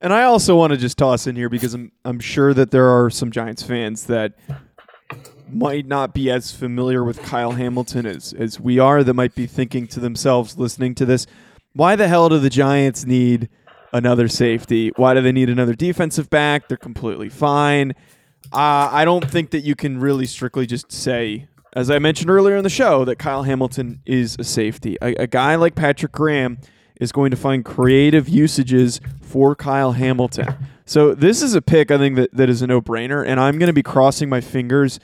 And 0.00 0.12
I 0.12 0.22
also 0.22 0.54
want 0.54 0.72
to 0.72 0.76
just 0.76 0.96
toss 0.96 1.26
in 1.26 1.34
here 1.34 1.48
because 1.48 1.74
I'm 1.74 1.90
I'm 2.04 2.20
sure 2.20 2.54
that 2.54 2.70
there 2.70 2.88
are 2.88 3.10
some 3.10 3.32
Giants 3.32 3.62
fans 3.62 4.06
that 4.06 4.34
might 5.50 5.86
not 5.86 6.14
be 6.14 6.30
as 6.30 6.52
familiar 6.52 7.02
with 7.02 7.20
Kyle 7.22 7.52
Hamilton 7.52 8.06
as 8.06 8.32
as 8.32 8.60
we 8.60 8.78
are 8.78 9.02
that 9.02 9.14
might 9.14 9.34
be 9.34 9.46
thinking 9.46 9.88
to 9.88 10.00
themselves 10.00 10.56
listening 10.56 10.94
to 10.96 11.04
this, 11.04 11.26
why 11.72 11.96
the 11.96 12.06
hell 12.06 12.28
do 12.28 12.38
the 12.38 12.50
Giants 12.50 13.06
need 13.06 13.48
another 13.92 14.28
safety? 14.28 14.92
Why 14.94 15.14
do 15.14 15.20
they 15.20 15.32
need 15.32 15.50
another 15.50 15.74
defensive 15.74 16.30
back? 16.30 16.68
They're 16.68 16.76
completely 16.76 17.28
fine. 17.28 17.92
Uh, 18.52 18.88
I 18.92 19.04
don't 19.04 19.28
think 19.28 19.50
that 19.50 19.60
you 19.60 19.74
can 19.74 19.98
really 19.98 20.26
strictly 20.26 20.64
just 20.64 20.92
say, 20.92 21.48
as 21.74 21.90
I 21.90 21.98
mentioned 21.98 22.30
earlier 22.30 22.56
in 22.56 22.64
the 22.64 22.70
show, 22.70 23.04
that 23.04 23.16
Kyle 23.18 23.42
Hamilton 23.42 24.00
is 24.06 24.36
a 24.38 24.44
safety. 24.44 24.96
A, 25.02 25.14
a 25.14 25.26
guy 25.26 25.54
like 25.54 25.74
Patrick 25.74 26.12
Graham 26.12 26.58
is 27.00 27.12
going 27.12 27.30
to 27.30 27.36
find 27.36 27.64
creative 27.64 28.28
usages 28.28 29.00
for 29.22 29.54
Kyle 29.54 29.92
Hamilton. 29.92 30.54
So 30.84 31.14
this 31.14 31.42
is 31.42 31.54
a 31.54 31.62
pick 31.62 31.90
I 31.90 31.98
think 31.98 32.16
that, 32.16 32.32
that 32.32 32.48
is 32.48 32.62
a 32.62 32.66
no-brainer, 32.66 33.24
and 33.26 33.38
I'm 33.38 33.58
going 33.58 33.68
to 33.68 33.74
be 33.74 33.82
crossing 33.82 34.28
my 34.28 34.40
fingers 34.40 34.98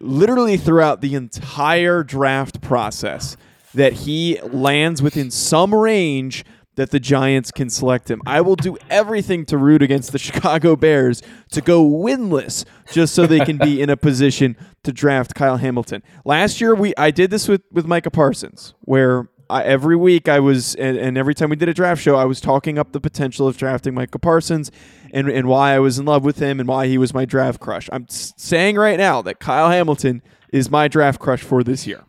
literally 0.00 0.56
throughout 0.56 1.00
the 1.00 1.14
entire 1.14 2.02
draft 2.02 2.60
process 2.60 3.36
that 3.74 3.92
he 3.92 4.40
lands 4.42 5.02
within 5.02 5.30
some 5.30 5.74
range 5.74 6.44
that 6.76 6.90
the 6.90 7.00
Giants 7.00 7.50
can 7.50 7.70
select 7.70 8.10
him. 8.10 8.20
I 8.26 8.40
will 8.40 8.56
do 8.56 8.76
everything 8.90 9.44
to 9.46 9.58
root 9.58 9.82
against 9.82 10.12
the 10.12 10.18
Chicago 10.24 10.76
Bears 10.76 11.22
to 11.52 11.60
go 11.60 11.84
winless 11.84 12.64
just 12.92 13.14
so 13.14 13.26
they 13.26 13.40
can 13.40 13.58
be 13.58 13.80
in 13.80 13.90
a 13.90 13.96
position 13.96 14.56
to 14.82 14.92
draft 14.92 15.34
Kyle 15.34 15.56
Hamilton. 15.56 16.02
Last 16.24 16.60
year 16.60 16.74
we 16.74 16.94
I 16.96 17.10
did 17.10 17.30
this 17.30 17.48
with 17.48 17.62
with 17.70 17.86
Micah 17.86 18.10
Parsons 18.10 18.74
where 18.82 19.28
I, 19.50 19.62
every 19.62 19.96
week 19.96 20.28
I 20.28 20.40
was, 20.40 20.74
and, 20.76 20.96
and, 20.96 21.18
every 21.18 21.34
time 21.34 21.50
we 21.50 21.56
did 21.56 21.68
a 21.68 21.74
draft 21.74 22.00
show, 22.00 22.16
I 22.16 22.24
was 22.24 22.40
talking 22.40 22.78
up 22.78 22.92
the 22.92 23.00
potential 23.00 23.46
of 23.46 23.56
drafting 23.56 23.94
Micah 23.94 24.18
Parsons 24.18 24.70
and, 25.12 25.28
and 25.28 25.46
why 25.46 25.74
I 25.74 25.78
was 25.80 25.98
in 25.98 26.06
love 26.06 26.24
with 26.24 26.38
him 26.38 26.60
and 26.60 26.68
why 26.68 26.86
he 26.86 26.98
was 26.98 27.12
my 27.12 27.24
draft 27.24 27.60
crush. 27.60 27.88
I'm 27.92 28.06
saying 28.08 28.76
right 28.76 28.98
now 28.98 29.22
that 29.22 29.40
Kyle 29.40 29.70
Hamilton 29.70 30.22
is 30.52 30.70
my 30.70 30.88
draft 30.88 31.20
crush 31.20 31.42
for 31.42 31.62
this 31.62 31.86
year. 31.86 32.04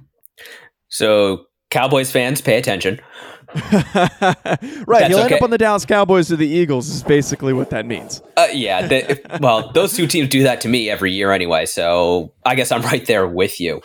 So, 0.88 1.46
Cowboys 1.72 2.12
fans, 2.12 2.42
pay 2.42 2.58
attention. 2.58 3.02
right, 4.86 5.08
he'll 5.08 5.20
okay. 5.20 5.24
end 5.24 5.34
up 5.34 5.42
on 5.42 5.50
the 5.50 5.58
Dallas 5.58 5.86
Cowboys 5.86 6.32
or 6.32 6.36
the 6.36 6.48
Eagles. 6.48 6.90
Is 6.90 7.04
basically 7.04 7.54
what 7.54 7.70
that 7.70 7.86
means. 7.86 8.22
Uh, 8.36 8.48
yeah, 8.52 8.86
the, 8.86 9.38
well, 9.40 9.72
those 9.72 9.94
two 9.94 10.08
teams 10.08 10.30
do 10.30 10.44
that 10.44 10.62
to 10.62 10.68
me 10.68 10.90
every 10.90 11.12
year 11.12 11.32
anyway. 11.32 11.66
So 11.66 12.34
I 12.46 12.56
guess 12.56 12.72
I'm 12.72 12.82
right 12.92 13.06
there 13.06 13.28
with 13.28 13.60
you. 13.60 13.82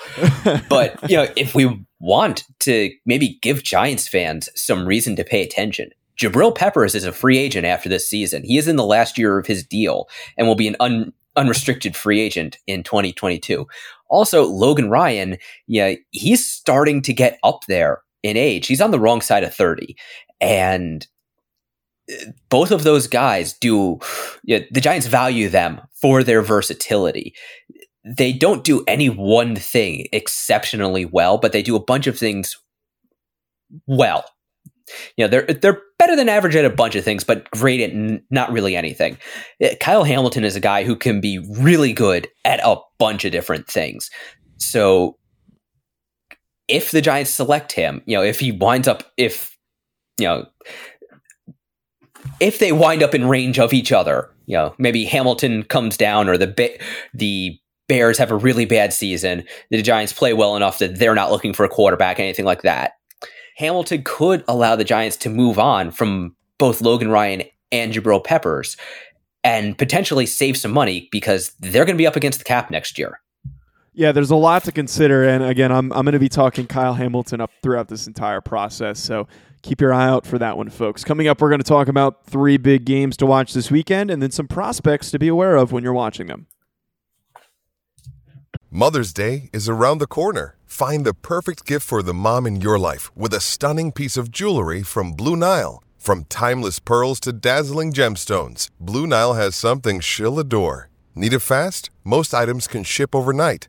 But 0.69 1.09
you 1.09 1.17
know, 1.17 1.27
if 1.37 1.55
we 1.55 1.85
want 2.01 2.45
to 2.61 2.91
maybe 3.07 3.39
give 3.43 3.63
Giants 3.63 4.09
fans 4.09 4.49
some 4.57 4.87
reason 4.87 5.17
to 5.17 5.25
pay 5.25 5.43
attention. 5.43 5.91
Jabril 6.19 6.55
Peppers 6.55 6.95
is 6.95 7.05
a 7.05 7.13
free 7.13 7.39
agent 7.39 7.67
after 7.67 7.89
this 7.89 8.09
season. 8.09 8.43
He 8.43 8.59
is 8.59 8.69
in 8.69 8.77
the 8.77 8.85
last 8.85 9.17
year 9.17 9.39
of 9.39 9.47
his 9.47 9.65
deal 9.65 10.09
and 10.37 10.47
will 10.47 10.55
be 10.55 10.69
an 10.69 10.77
un- 10.81 11.13
unrestricted 11.37 11.97
free 11.97 12.21
agent 12.21 12.59
in 12.67 12.83
2022. 12.83 13.67
Also, 14.09 14.45
Logan 14.45 14.91
Ryan, 14.91 15.39
yeah, 15.67 15.95
he's 16.11 16.45
starting 16.45 17.01
to 17.03 17.13
get 17.13 17.39
up 17.43 17.65
there 17.69 18.03
in 18.23 18.37
age. 18.37 18.67
He's 18.67 18.81
on 18.81 18.91
the 18.91 19.01
wrong 19.01 19.21
side 19.21 19.45
of 19.45 19.55
30. 19.55 19.97
And 20.41 21.07
uh, 22.11 22.33
both 22.49 22.71
of 22.71 22.85
those 22.85 23.07
guys 23.07 23.53
do, 23.55 23.99
yeah, 24.45 24.61
the 24.71 24.81
Giants 24.81 25.07
value 25.07 25.49
them 25.49 25.81
for 26.01 26.23
their 26.23 26.43
versatility 26.43 27.35
they 28.05 28.33
don't 28.33 28.65
do 28.65 28.85
any 28.87 29.09
one 29.09 29.57
thing 29.57 30.07
exceptionally 30.13 31.05
well, 31.05 31.39
but 31.39 31.53
they 31.53 31.63
do 31.63 31.77
a 31.77 31.85
bunch 31.85 32.07
of 32.07 32.19
things 32.19 32.57
well. 33.87 34.25
You 35.17 35.25
know, 35.25 35.29
they're 35.29 35.47
they're 35.47 35.83
better 35.99 36.17
than 36.17 36.29
average 36.29 36.57
at 36.57 36.65
a 36.65 36.71
bunch 36.71 36.97
of 36.97 37.05
things, 37.05 37.23
but 37.23 37.49
great 37.53 37.81
at 37.81 37.91
n- 37.91 38.25
not 38.31 38.51
really 38.51 38.75
anything. 38.75 39.19
Uh, 39.63 39.69
Kyle 39.81 40.03
Hamilton 40.03 40.43
is 40.43 40.57
a 40.57 40.61
guy 40.61 40.83
who 40.83 40.97
can 40.97 41.21
be 41.21 41.39
really 41.59 41.93
good 41.93 42.27
at 42.45 42.61
a 42.65 42.77
bunch 42.99 43.25
of 43.25 43.31
different 43.31 43.69
things. 43.69 44.11
So 44.57 45.17
if 46.71 46.91
the 46.91 47.01
Giants 47.01 47.31
select 47.31 47.73
him, 47.73 48.03
you 48.07 48.17
know, 48.17 48.23
if 48.23 48.41
he 48.41 48.53
winds 48.53 48.89
up 48.89 49.05
if 49.17 49.57
you 50.19 50.27
know 50.27 50.47
if 52.39 52.59
they 52.59 52.73
wind 52.73 53.03
up 53.03 53.15
in 53.15 53.29
range 53.29 53.59
of 53.59 53.73
each 53.73 53.93
other, 53.93 54.31
you 54.47 54.57
know, 54.57 54.75
maybe 54.79 55.05
Hamilton 55.05 55.63
comes 55.65 55.97
down 55.97 56.29
or 56.29 56.39
the 56.39 56.79
the 57.15 57.59
Bears 57.89 58.19
have 58.19 58.31
a 58.31 58.37
really 58.37 58.67
bad 58.67 58.93
season. 58.93 59.45
The 59.71 59.83
Giants 59.83 60.13
play 60.13 60.33
well 60.33 60.55
enough 60.55 60.79
that 60.79 60.99
they're 60.99 61.15
not 61.15 61.33
looking 61.33 61.53
for 61.53 61.65
a 61.65 61.69
quarterback, 61.69 62.21
anything 62.21 62.45
like 62.45 62.63
that. 62.63 62.93
Hamilton 63.57 64.03
could 64.05 64.45
allow 64.47 64.77
the 64.77 64.85
Giants 64.85 65.17
to 65.19 65.29
move 65.29 65.59
on 65.59 65.91
from 65.91 66.37
both 66.57 66.81
Logan 66.81 67.11
Ryan 67.11 67.43
and 67.73 67.93
Jabril 67.93 68.23
Peppers 68.23 68.77
and 69.43 69.77
potentially 69.77 70.25
save 70.25 70.57
some 70.57 70.71
money 70.71 71.09
because 71.11 71.53
they're 71.59 71.85
going 71.85 71.97
to 71.97 72.01
be 72.03 72.07
up 72.07 72.17
against 72.17 72.39
the 72.39 72.45
cap 72.45 72.71
next 72.71 72.97
year. 72.97 73.21
Yeah, 73.93 74.13
there's 74.13 74.31
a 74.31 74.37
lot 74.37 74.65
to 74.65 74.73
consider. 74.73 75.29
And 75.29 75.43
again, 75.43 75.73
I'm, 75.73 75.93
I'm 75.93 76.05
going 76.05 76.13
to 76.13 76.19
be 76.19 76.29
talking 76.29 76.67
Kyle 76.67 76.95
Hamilton 76.95 77.41
up 77.41 77.51
throughout 77.63 77.89
this 77.89 78.07
entire 78.07 78.41
process. 78.41 79.01
So 79.01 79.27
keep 79.63 79.81
your 79.81 79.93
eye 79.93 80.09
out 80.09 80.27
for 80.27 80.39
that 80.39 80.57
one, 80.57 80.71
folks. 80.71 81.05
Coming 81.05 81.27
up, 81.27 81.41
we're 81.41 81.49
going 81.49 81.61
to 81.61 81.65
talk 81.65 81.89
about 81.89 82.25
three 82.25 82.57
big 82.57 82.85
games 82.85 83.17
to 83.19 83.27
watch 83.27 83.53
this 83.53 83.71
weekend 83.71 84.11
and 84.11 84.23
then 84.23 84.31
some 84.31 84.47
prospects 84.47 85.11
to 85.11 85.19
be 85.19 85.29
aware 85.29 85.57
of 85.57 85.73
when 85.73 85.83
you're 85.83 85.93
watching 85.93 86.29
them. 86.29 86.47
Mother's 88.71 89.13
Day 89.13 89.51
is 89.53 89.69
around 89.69 89.99
the 89.99 90.07
corner. 90.07 90.57
Find 90.65 91.05
the 91.05 91.15
perfect 91.15 91.67
gift 91.67 91.85
for 91.85 92.05
the 92.05 92.15
mom 92.15 92.47
in 92.47 92.61
your 92.61 92.79
life 92.79 93.15
with 93.17 93.35
a 93.35 93.41
stunning 93.41 93.91
piece 93.91 94.17
of 94.17 94.31
jewelry 94.31 94.85
from 94.85 95.13
Blue 95.13 95.35
Nile. 95.35 95.83
From 95.99 96.25
timeless 96.25 96.79
pearls 96.79 97.19
to 97.21 97.33
dazzling 97.33 97.93
gemstones, 97.93 98.71
Blue 98.79 99.09
Nile 99.09 99.35
has 99.35 99.57
something 99.57 99.99
she'll 99.99 100.39
adore. 100.39 100.89
Need 101.17 101.33
it 101.33 101.41
fast? 101.41 101.91
Most 102.05 102.33
items 102.33 102.69
can 102.69 102.85
ship 102.85 103.15
overnight. 103.15 103.69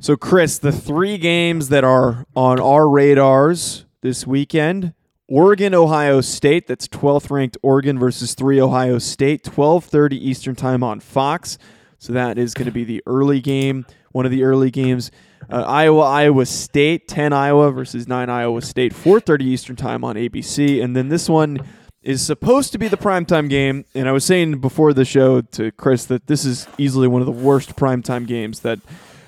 So, 0.00 0.16
Chris, 0.16 0.58
the 0.58 0.72
three 0.72 1.18
games 1.18 1.68
that 1.70 1.84
are 1.84 2.26
on 2.34 2.60
our 2.60 2.88
radars 2.88 3.86
this 4.02 4.26
weekend 4.26 4.92
Oregon, 5.28 5.74
Ohio 5.74 6.20
State. 6.20 6.68
That's 6.68 6.86
12th 6.86 7.30
ranked 7.30 7.56
Oregon 7.62 7.98
versus 7.98 8.34
3 8.34 8.60
Ohio 8.60 8.98
State. 8.98 9.42
12:30 9.42 10.12
Eastern 10.12 10.54
Time 10.54 10.82
on 10.82 11.00
Fox. 11.00 11.58
So 11.98 12.12
that 12.12 12.38
is 12.38 12.54
going 12.54 12.66
to 12.66 12.72
be 12.72 12.84
the 12.84 13.02
early 13.06 13.40
game, 13.40 13.86
one 14.12 14.24
of 14.24 14.30
the 14.30 14.44
early 14.44 14.70
games. 14.70 15.10
Uh, 15.50 15.64
Iowa, 15.66 16.02
Iowa 16.02 16.46
State, 16.46 17.08
10 17.08 17.32
Iowa 17.32 17.72
versus 17.72 18.06
9 18.06 18.30
Iowa 18.30 18.62
State. 18.62 18.92
4:30 18.92 19.42
Eastern 19.42 19.76
Time 19.76 20.04
on 20.04 20.14
ABC, 20.16 20.80
and 20.80 20.94
then 20.94 21.08
this 21.08 21.28
one 21.28 21.58
is 22.02 22.22
supposed 22.22 22.70
to 22.70 22.78
be 22.78 22.86
the 22.86 22.96
primetime 22.96 23.48
game. 23.48 23.84
And 23.94 24.08
I 24.08 24.12
was 24.12 24.24
saying 24.24 24.60
before 24.60 24.92
the 24.92 25.04
show 25.04 25.40
to 25.40 25.72
Chris 25.72 26.04
that 26.04 26.28
this 26.28 26.44
is 26.44 26.68
easily 26.78 27.08
one 27.08 27.20
of 27.20 27.26
the 27.26 27.32
worst 27.32 27.74
primetime 27.74 28.28
games 28.28 28.60
that 28.60 28.78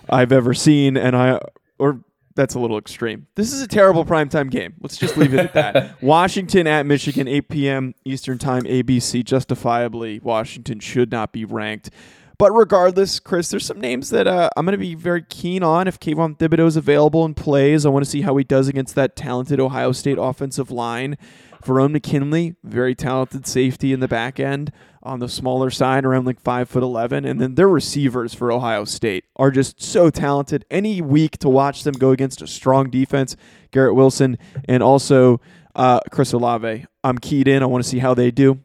I've 0.08 0.32
ever 0.32 0.54
seen, 0.54 0.96
and 0.96 1.16
I 1.16 1.40
or 1.78 2.00
that's 2.34 2.54
a 2.54 2.60
little 2.60 2.78
extreme. 2.78 3.26
This 3.34 3.52
is 3.52 3.62
a 3.62 3.66
terrible 3.66 4.04
primetime 4.04 4.48
game. 4.48 4.74
Let's 4.80 4.96
just 4.96 5.16
leave 5.16 5.34
it 5.34 5.40
at 5.40 5.54
that. 5.54 6.02
Washington 6.02 6.68
at 6.68 6.86
Michigan, 6.86 7.26
8 7.26 7.48
p.m. 7.48 7.94
Eastern 8.04 8.38
Time, 8.38 8.62
ABC. 8.62 9.24
Justifiably, 9.24 10.20
Washington 10.20 10.78
should 10.78 11.10
not 11.10 11.32
be 11.32 11.44
ranked. 11.44 11.90
But 12.38 12.52
regardless, 12.52 13.18
Chris, 13.18 13.50
there's 13.50 13.66
some 13.66 13.80
names 13.80 14.10
that 14.10 14.28
uh, 14.28 14.50
I'm 14.56 14.64
going 14.64 14.72
to 14.72 14.78
be 14.78 14.94
very 14.94 15.24
keen 15.28 15.64
on 15.64 15.88
if 15.88 15.98
Kayvon 15.98 16.38
Thibodeaux 16.38 16.68
is 16.68 16.76
available 16.76 17.24
and 17.24 17.36
plays. 17.36 17.84
I 17.84 17.88
want 17.88 18.04
to 18.04 18.10
see 18.10 18.20
how 18.20 18.36
he 18.36 18.44
does 18.44 18.68
against 18.68 18.94
that 18.94 19.16
talented 19.16 19.58
Ohio 19.58 19.90
State 19.90 20.18
offensive 20.18 20.70
line. 20.70 21.18
Verone 21.64 21.92
McKinley, 21.92 22.54
very 22.62 22.94
talented 22.94 23.46
safety 23.46 23.92
in 23.92 24.00
the 24.00 24.08
back 24.08 24.38
end 24.38 24.72
on 25.02 25.20
the 25.20 25.28
smaller 25.28 25.70
side, 25.70 26.04
around 26.04 26.26
like 26.26 26.40
five 26.40 26.68
foot 26.68 26.82
eleven, 26.82 27.24
and 27.24 27.40
then 27.40 27.54
their 27.54 27.68
receivers 27.68 28.34
for 28.34 28.52
Ohio 28.52 28.84
State 28.84 29.24
are 29.36 29.50
just 29.50 29.82
so 29.82 30.10
talented. 30.10 30.64
Any 30.70 31.00
week 31.00 31.38
to 31.38 31.48
watch 31.48 31.82
them 31.82 31.94
go 31.94 32.10
against 32.10 32.42
a 32.42 32.46
strong 32.46 32.90
defense, 32.90 33.36
Garrett 33.70 33.94
Wilson 33.94 34.38
and 34.68 34.82
also 34.82 35.40
uh, 35.74 36.00
Chris 36.10 36.32
Olave. 36.32 36.84
I'm 37.04 37.18
keyed 37.18 37.48
in. 37.48 37.62
I 37.62 37.66
want 37.66 37.82
to 37.84 37.88
see 37.88 37.98
how 37.98 38.14
they 38.14 38.30
do. 38.30 38.60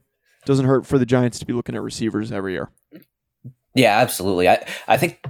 Doesn't 0.45 0.65
hurt 0.65 0.85
for 0.85 0.97
the 0.97 1.05
Giants 1.05 1.39
to 1.39 1.45
be 1.45 1.53
looking 1.53 1.75
at 1.75 1.81
receivers 1.81 2.31
every 2.31 2.53
year. 2.53 2.69
Yeah, 3.75 3.97
absolutely. 4.00 4.50
I 4.50 4.65
I 4.88 4.97
think 4.97 5.23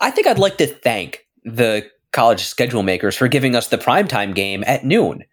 I 0.00 0.10
think 0.10 0.26
I'd 0.26 0.38
like 0.38 0.58
to 0.58 0.66
thank 0.66 1.26
the 1.44 1.88
college 2.12 2.44
schedule 2.44 2.82
makers 2.82 3.16
for 3.16 3.28
giving 3.28 3.54
us 3.54 3.68
the 3.68 3.78
primetime 3.78 4.34
game 4.34 4.64
at 4.66 4.84
noon. 4.84 5.24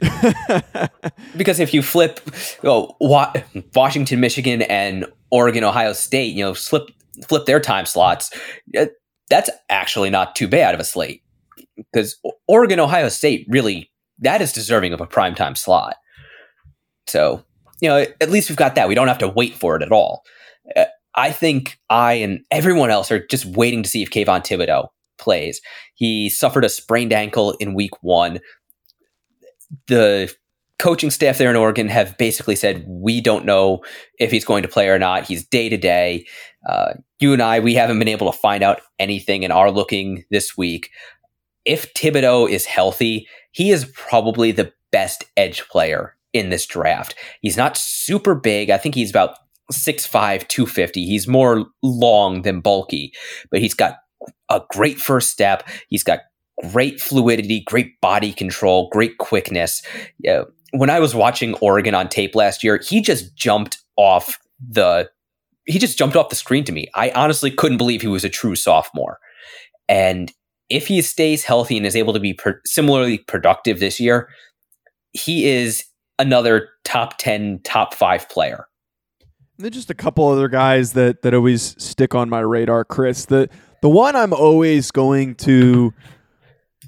because 1.36 1.60
if 1.60 1.74
you 1.74 1.82
flip 1.82 2.20
Washington, 2.62 4.20
Michigan, 4.20 4.62
and 4.62 5.06
Oregon, 5.30 5.64
Ohio 5.64 5.92
State, 5.92 6.34
you 6.34 6.44
know, 6.44 6.54
flip 6.54 6.90
flip 7.26 7.46
their 7.46 7.60
time 7.60 7.86
slots, 7.86 8.30
uh, 8.78 8.86
that's 9.28 9.50
actually 9.68 10.10
not 10.10 10.34
too 10.34 10.48
bad 10.48 10.74
of 10.74 10.80
a 10.80 10.84
slate. 10.84 11.22
Because 11.76 12.18
Oregon, 12.48 12.80
Ohio 12.80 13.08
State, 13.08 13.46
really, 13.48 13.90
that 14.18 14.40
is 14.40 14.52
deserving 14.52 14.92
of 14.92 15.00
a 15.00 15.06
primetime 15.06 15.56
slot. 15.56 15.96
So, 17.06 17.44
you 17.80 17.88
know, 17.88 18.04
at 18.20 18.30
least 18.30 18.48
we've 18.48 18.56
got 18.56 18.74
that. 18.74 18.88
We 18.88 18.94
don't 18.94 19.08
have 19.08 19.18
to 19.18 19.28
wait 19.28 19.54
for 19.54 19.76
it 19.76 19.82
at 19.82 19.92
all. 19.92 20.22
Uh, 20.76 20.84
I 21.14 21.32
think 21.32 21.78
I 21.88 22.14
and 22.14 22.40
everyone 22.50 22.90
else 22.90 23.10
are 23.10 23.26
just 23.26 23.44
waiting 23.44 23.82
to 23.82 23.88
see 23.88 24.02
if 24.02 24.10
Kayvon 24.10 24.44
Thibodeaux 24.44 24.88
plays. 25.18 25.60
He 25.94 26.30
suffered 26.30 26.64
a 26.64 26.68
sprained 26.68 27.12
ankle 27.12 27.52
in 27.60 27.74
week 27.74 28.02
one 28.02 28.40
the 29.86 30.32
coaching 30.78 31.10
staff 31.10 31.38
there 31.38 31.50
in 31.50 31.56
Oregon 31.56 31.88
have 31.88 32.16
basically 32.16 32.56
said 32.56 32.84
we 32.88 33.20
don't 33.20 33.44
know 33.44 33.84
if 34.18 34.30
he's 34.30 34.44
going 34.44 34.62
to 34.62 34.68
play 34.68 34.88
or 34.88 34.98
not. 34.98 35.24
He's 35.24 35.46
day 35.46 35.68
to 35.68 35.76
day. 35.76 36.26
Uh, 36.68 36.94
you 37.20 37.32
and 37.32 37.42
I, 37.42 37.60
we 37.60 37.74
haven't 37.74 37.98
been 37.98 38.08
able 38.08 38.32
to 38.32 38.38
find 38.38 38.62
out 38.62 38.80
anything 38.98 39.44
and 39.44 39.52
are 39.52 39.70
looking 39.70 40.24
this 40.30 40.56
week. 40.56 40.90
If 41.66 41.92
Thibodeaux 41.92 42.48
is 42.48 42.64
healthy, 42.64 43.28
he 43.52 43.70
is 43.70 43.84
probably 43.94 44.52
the 44.52 44.72
best 44.90 45.24
edge 45.36 45.68
player 45.68 46.16
in 46.32 46.48
this 46.48 46.64
draft. 46.64 47.14
He's 47.42 47.56
not 47.58 47.76
super 47.76 48.34
big. 48.34 48.70
I 48.70 48.78
think 48.78 48.94
he's 48.94 49.10
about 49.10 49.36
6'5, 49.72 50.48
250. 50.48 51.04
He's 51.04 51.28
more 51.28 51.66
long 51.82 52.42
than 52.42 52.60
bulky, 52.60 53.12
but 53.50 53.60
he's 53.60 53.74
got 53.74 53.98
a 54.48 54.62
great 54.70 54.98
first 54.98 55.30
step. 55.30 55.68
He's 55.88 56.02
got 56.02 56.20
great 56.72 57.00
fluidity, 57.00 57.60
great 57.66 58.00
body 58.00 58.32
control, 58.32 58.88
great 58.90 59.18
quickness. 59.18 59.82
When 60.72 60.90
I 60.90 61.00
was 61.00 61.14
watching 61.14 61.54
Oregon 61.54 61.94
on 61.94 62.08
tape 62.08 62.34
last 62.34 62.62
year, 62.62 62.80
he 62.84 63.00
just 63.00 63.34
jumped 63.34 63.78
off 63.96 64.38
the 64.60 65.10
he 65.66 65.78
just 65.78 65.98
jumped 65.98 66.16
off 66.16 66.30
the 66.30 66.36
screen 66.36 66.64
to 66.64 66.72
me. 66.72 66.88
I 66.94 67.10
honestly 67.10 67.50
couldn't 67.50 67.78
believe 67.78 68.00
he 68.00 68.08
was 68.08 68.24
a 68.24 68.28
true 68.28 68.56
sophomore. 68.56 69.18
And 69.88 70.32
if 70.68 70.86
he 70.86 71.02
stays 71.02 71.44
healthy 71.44 71.76
and 71.76 71.86
is 71.86 71.94
able 71.94 72.12
to 72.12 72.20
be 72.20 72.34
per- 72.34 72.60
similarly 72.64 73.18
productive 73.18 73.78
this 73.78 74.00
year, 74.00 74.28
he 75.12 75.48
is 75.48 75.84
another 76.18 76.68
top 76.84 77.18
10, 77.18 77.60
top 77.62 77.94
5 77.94 78.28
player. 78.28 78.66
There's 79.58 79.74
just 79.74 79.90
a 79.90 79.94
couple 79.94 80.26
other 80.28 80.48
guys 80.48 80.94
that 80.94 81.22
that 81.22 81.34
always 81.34 81.76
stick 81.82 82.14
on 82.14 82.30
my 82.30 82.40
radar, 82.40 82.84
Chris. 82.84 83.26
The 83.26 83.48
the 83.82 83.90
one 83.90 84.16
I'm 84.16 84.32
always 84.32 84.90
going 84.90 85.34
to 85.36 85.92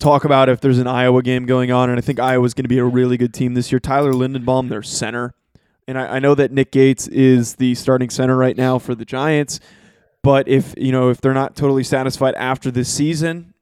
talk 0.03 0.25
about 0.25 0.49
if 0.49 0.61
there's 0.61 0.79
an 0.79 0.87
Iowa 0.87 1.23
game 1.23 1.47
going 1.47 1.71
on, 1.71 1.89
and 1.89 1.99
I 1.99 2.03
think 2.03 2.19
Iowa's 2.19 2.55
going 2.55 2.65
to 2.65 2.69
be 2.69 2.79
a 2.79 2.85
really 2.85 3.17
good 3.17 3.33
team 3.33 3.55
this 3.55 3.71
year. 3.71 3.79
Tyler 3.79 4.13
Linderbaum, 4.13 4.69
their 4.69 4.83
center, 4.83 5.35
and 5.87 5.99
I, 5.99 6.17
I, 6.17 6.19
know 6.19 6.35
that 6.35 6.53
Nick 6.53 6.73
Gates 6.73 7.09
is 7.09 7.57
the 7.57 7.75
starting 7.75 8.11
center 8.11 8.37
right 8.37 8.57
now 8.57 8.79
for 8.79 8.95
the 8.95 9.05
Giants. 9.05 9.61
But 10.23 10.47
if 10.49 10.75
you 10.77 10.93
know 10.93 11.09
if 11.09 11.21
they're 11.21 11.35
not 11.35 11.57
totally 11.57 11.85
satisfied 11.85 12.35
after 12.35 12.71
this 12.71 12.93
season, 12.93 13.55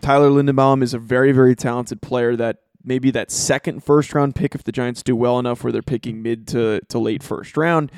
Tyler 0.00 0.30
Linderbaum 0.30 0.82
is 0.82 0.94
a 0.94 0.98
very 0.98 1.32
very 1.32 1.54
talented 1.54 2.00
player 2.00 2.36
that 2.36 2.58
maybe 2.86 3.10
that 3.10 3.30
second 3.30 3.82
first 3.84 4.14
round 4.14 4.34
pick 4.34 4.54
if 4.54 4.64
the 4.64 4.72
Giants 4.72 5.02
do 5.02 5.16
well 5.16 5.38
enough 5.38 5.64
where 5.64 5.72
they're 5.72 5.82
picking 5.82 6.22
mid 6.22 6.46
to, 6.48 6.80
to 6.88 6.98
late 6.98 7.22
first 7.22 7.56
round. 7.56 7.90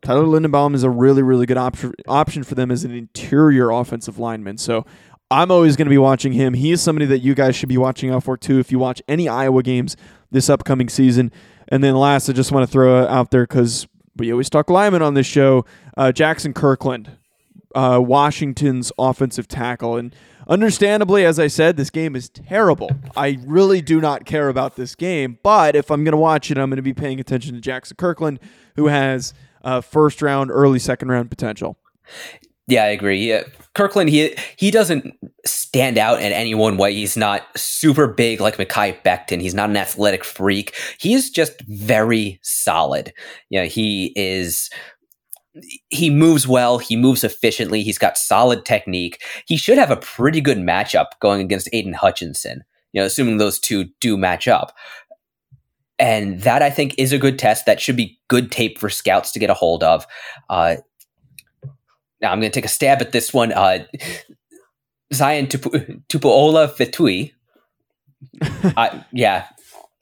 Tyler 0.00 0.24
Linderbaum 0.24 0.74
is 0.74 0.82
a 0.82 0.90
really, 0.90 1.22
really 1.22 1.46
good 1.46 1.58
option 1.58 1.92
option 2.08 2.42
for 2.42 2.56
them 2.56 2.72
as 2.72 2.82
an 2.82 2.92
interior 2.92 3.70
offensive 3.70 4.18
lineman. 4.18 4.58
So 4.58 4.84
I'm 5.32 5.50
always 5.50 5.76
going 5.76 5.86
to 5.86 5.90
be 5.90 5.98
watching 5.98 6.32
him. 6.32 6.52
He 6.52 6.72
is 6.72 6.82
somebody 6.82 7.06
that 7.06 7.20
you 7.20 7.34
guys 7.34 7.56
should 7.56 7.70
be 7.70 7.78
watching 7.78 8.10
out 8.10 8.22
for 8.22 8.36
too 8.36 8.58
if 8.58 8.70
you 8.70 8.78
watch 8.78 9.00
any 9.08 9.28
Iowa 9.30 9.62
games 9.62 9.96
this 10.30 10.50
upcoming 10.50 10.90
season. 10.90 11.32
And 11.68 11.82
then 11.82 11.94
last, 11.96 12.28
I 12.28 12.34
just 12.34 12.52
want 12.52 12.66
to 12.66 12.70
throw 12.70 13.06
out 13.06 13.30
there 13.30 13.44
because 13.44 13.88
we 14.14 14.30
always 14.30 14.50
talk 14.50 14.68
linemen 14.68 15.00
on 15.00 15.14
this 15.14 15.26
show. 15.26 15.64
Uh, 15.96 16.12
Jaxson 16.14 16.54
Kirkland, 16.54 17.16
uh, 17.74 17.98
Washington's 18.04 18.92
offensive 18.98 19.48
tackle, 19.48 19.96
and 19.96 20.14
understandably, 20.48 21.24
as 21.24 21.38
I 21.38 21.46
said, 21.46 21.78
this 21.78 21.88
game 21.88 22.14
is 22.14 22.28
terrible. 22.28 22.90
I 23.16 23.38
really 23.46 23.80
do 23.80 24.02
not 24.02 24.26
care 24.26 24.50
about 24.50 24.76
this 24.76 24.94
game, 24.94 25.38
but 25.42 25.74
if 25.74 25.90
I'm 25.90 26.04
going 26.04 26.12
to 26.12 26.18
watch 26.18 26.50
it, 26.50 26.58
I'm 26.58 26.68
going 26.68 26.76
to 26.76 26.82
be 26.82 26.92
paying 26.92 27.20
attention 27.20 27.58
to 27.58 27.70
Jaxson 27.70 27.96
Kirkland, 27.96 28.38
who 28.76 28.88
has 28.88 29.32
uh, 29.64 29.80
first 29.80 30.20
round, 30.20 30.50
early 30.50 30.78
second 30.78 31.08
round 31.08 31.30
potential. 31.30 31.78
Yeah, 32.68 32.84
I 32.84 32.88
agree. 32.88 33.28
Yeah. 33.28 33.42
Kirkland, 33.74 34.10
he 34.10 34.36
he 34.56 34.70
doesn't 34.70 35.14
stand 35.44 35.98
out 35.98 36.20
in 36.20 36.32
any 36.32 36.54
one 36.54 36.76
way. 36.76 36.94
He's 36.94 37.16
not 37.16 37.42
super 37.56 38.06
big 38.06 38.40
like 38.40 38.56
Mekhi 38.56 39.02
Becton. 39.02 39.40
He's 39.40 39.54
not 39.54 39.70
an 39.70 39.76
athletic 39.76 40.24
freak. 40.24 40.74
He 40.98 41.14
is 41.14 41.30
just 41.30 41.60
very 41.62 42.38
solid. 42.42 43.12
You 43.50 43.60
know, 43.60 43.66
he 43.66 44.12
is 44.14 44.70
he 45.90 46.10
moves 46.10 46.46
well, 46.46 46.78
he 46.78 46.96
moves 46.96 47.24
efficiently, 47.24 47.82
he's 47.82 47.98
got 47.98 48.16
solid 48.16 48.64
technique. 48.64 49.22
He 49.46 49.56
should 49.56 49.78
have 49.78 49.90
a 49.90 49.96
pretty 49.96 50.40
good 50.40 50.58
matchup 50.58 51.06
going 51.20 51.40
against 51.40 51.68
Aidan 51.72 51.92
Hutchinson, 51.92 52.62
you 52.92 53.00
know, 53.00 53.06
assuming 53.06 53.36
those 53.36 53.58
two 53.58 53.86
do 54.00 54.16
match 54.16 54.48
up. 54.48 54.72
And 55.98 56.40
that 56.40 56.62
I 56.62 56.70
think 56.70 56.94
is 56.98 57.12
a 57.12 57.18
good 57.18 57.38
test. 57.38 57.66
That 57.66 57.80
should 57.80 57.96
be 57.96 58.18
good 58.28 58.50
tape 58.50 58.78
for 58.78 58.88
scouts 58.88 59.30
to 59.32 59.38
get 59.38 59.50
a 59.50 59.54
hold 59.54 59.84
of. 59.84 60.06
Uh, 60.48 60.76
now 62.22 62.30
I'm 62.30 62.40
going 62.40 62.50
to 62.50 62.54
take 62.54 62.64
a 62.64 62.68
stab 62.68 63.02
at 63.02 63.12
this 63.12 63.34
one. 63.34 63.52
Uh, 63.52 63.84
Zion 65.12 65.46
Tupu- 65.48 66.02
Tupuola 66.08 66.72
Fetui. 66.72 67.32
uh, 68.76 69.02
yeah, 69.12 69.46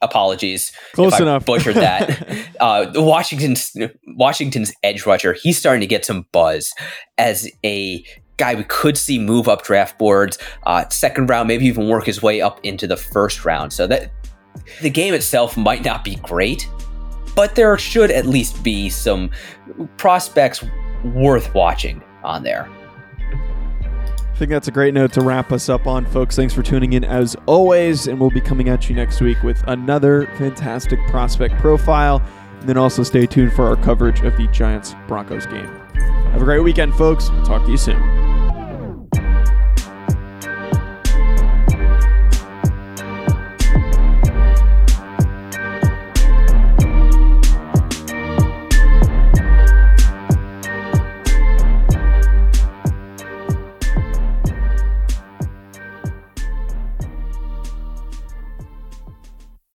apologies. 0.03 0.73
Close 0.93 1.19
enough. 1.19 1.47
butchered 1.47 1.77
that. 1.77 2.49
uh, 2.61 2.91
Washington's 2.95 3.75
Washington's 4.07 4.73
edge 4.83 5.07
rusher. 5.07 5.33
He's 5.33 5.59
starting 5.59 5.81
to 5.81 5.87
get 5.87 6.05
some 6.05 6.27
buzz 6.33 6.73
as 7.19 7.51
a 7.65 8.05
guy 8.37 8.55
we 8.55 8.65
could 8.65 8.97
see 8.97 9.19
move 9.19 9.49
up 9.49 9.65
draft 9.65 9.99
boards, 9.99 10.39
uh, 10.67 10.89
second 10.89 11.29
round, 11.29 11.49
maybe 11.49 11.67
even 11.67 11.89
work 11.89 12.07
his 12.07 12.23
way 12.23 12.41
up 12.41 12.61
into 12.63 12.87
the 12.87 12.97
first 12.97 13.45
round. 13.45 13.73
So 13.73 13.87
that 13.87 14.13
the 14.83 14.91
game 14.91 15.15
itself 15.15 15.57
might 15.57 15.85
not 15.85 16.05
be 16.05 16.17
great, 16.17 16.69
but 17.35 17.55
there 17.55 17.77
should 17.79 18.11
at 18.11 18.27
least 18.27 18.63
be 18.63 18.89
some 18.91 19.31
prospects 19.97 20.63
worth 21.05 21.55
watching 21.55 22.03
on 22.25 22.43
there. 22.43 22.69
I 23.31 24.37
think 24.41 24.51
that's 24.51 24.69
a 24.69 24.73
great 24.73 24.95
note 24.95 25.13
to 25.15 25.21
wrap 25.21 25.53
us 25.53 25.69
up 25.69 25.87
on, 25.87 26.07
folks. 26.07 26.35
Thanks 26.35 26.55
for 26.55 26.63
tuning 26.63 26.95
in 26.95 27.05
as 27.05 27.37
always, 27.47 28.07
and 28.07 28.19
we'll 28.19 28.31
be 28.31 28.41
coming 28.41 28.71
at 28.71 28.89
you 28.89 28.97
next 28.97 29.21
week 29.21 29.43
with 29.43 29.63
another 29.69 30.27
fantastic 30.39 30.99
prospect 31.09 31.59
profile. 31.59 32.23
And 32.61 32.69
then 32.69 32.77
also 32.79 33.03
stay 33.03 33.27
tuned 33.27 33.53
for 33.53 33.67
our 33.67 33.77
coverage 33.77 34.21
of 34.21 34.37
the 34.37 34.47
Giants 34.49 34.95
Broncos 35.07 35.47
game. 35.47 35.67
Have 36.33 36.41
a 36.41 36.45
great 36.45 36.61
weekend, 36.61 36.95
folks. 36.95 37.31
We'll 37.31 37.45
talk 37.45 37.65
to 37.65 37.71
you 37.71 37.77
soon. 37.77 38.20